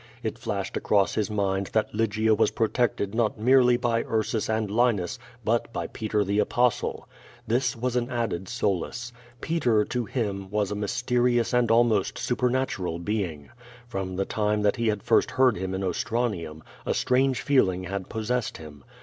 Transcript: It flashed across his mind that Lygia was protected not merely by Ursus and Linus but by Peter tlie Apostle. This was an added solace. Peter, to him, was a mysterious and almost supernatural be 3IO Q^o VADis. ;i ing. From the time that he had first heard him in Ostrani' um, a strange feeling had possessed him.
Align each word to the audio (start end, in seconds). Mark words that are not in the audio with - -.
It 0.23 0.39
flashed 0.39 0.75
across 0.77 1.13
his 1.13 1.29
mind 1.29 1.67
that 1.73 1.93
Lygia 1.93 2.33
was 2.33 2.49
protected 2.49 3.13
not 3.13 3.37
merely 3.37 3.77
by 3.77 4.01
Ursus 4.01 4.49
and 4.49 4.71
Linus 4.71 5.19
but 5.45 5.71
by 5.71 5.85
Peter 5.85 6.23
tlie 6.23 6.41
Apostle. 6.41 7.07
This 7.45 7.75
was 7.75 7.95
an 7.95 8.09
added 8.09 8.49
solace. 8.49 9.13
Peter, 9.41 9.85
to 9.85 10.05
him, 10.05 10.49
was 10.49 10.71
a 10.71 10.75
mysterious 10.75 11.53
and 11.53 11.69
almost 11.69 12.17
supernatural 12.17 12.97
be 12.97 13.17
3IO 13.17 13.17
Q^o 13.17 13.21
VADis. 13.21 13.29
;i 13.29 13.31
ing. 13.33 13.49
From 13.87 14.15
the 14.15 14.25
time 14.25 14.63
that 14.63 14.77
he 14.77 14.87
had 14.87 15.03
first 15.03 15.29
heard 15.29 15.55
him 15.57 15.75
in 15.75 15.83
Ostrani' 15.83 16.47
um, 16.49 16.63
a 16.83 16.95
strange 16.95 17.41
feeling 17.41 17.83
had 17.83 18.09
possessed 18.09 18.57
him. 18.57 18.83